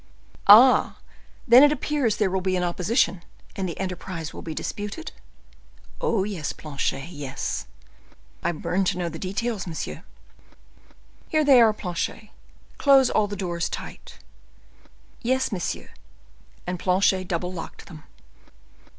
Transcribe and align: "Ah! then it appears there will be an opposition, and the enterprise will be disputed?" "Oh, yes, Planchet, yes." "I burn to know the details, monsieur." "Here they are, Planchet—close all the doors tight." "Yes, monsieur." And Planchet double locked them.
"Ah! 0.47 0.97
then 1.47 1.61
it 1.61 1.71
appears 1.71 2.15
there 2.17 2.31
will 2.31 2.41
be 2.41 2.55
an 2.55 2.63
opposition, 2.63 3.23
and 3.55 3.69
the 3.69 3.79
enterprise 3.79 4.33
will 4.33 4.41
be 4.41 4.55
disputed?" 4.55 5.11
"Oh, 6.01 6.23
yes, 6.23 6.53
Planchet, 6.53 7.09
yes." 7.09 7.67
"I 8.41 8.51
burn 8.51 8.83
to 8.85 8.97
know 8.97 9.09
the 9.09 9.19
details, 9.19 9.67
monsieur." 9.67 10.01
"Here 11.29 11.45
they 11.45 11.61
are, 11.61 11.71
Planchet—close 11.71 13.11
all 13.11 13.27
the 13.27 13.35
doors 13.35 13.69
tight." 13.69 14.17
"Yes, 15.21 15.51
monsieur." 15.51 15.89
And 16.65 16.79
Planchet 16.79 17.27
double 17.27 17.53
locked 17.53 17.85
them. 17.85 18.05